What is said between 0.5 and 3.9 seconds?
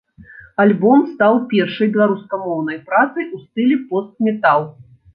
Альбом стаў першай беларускамоўнай працай у стылі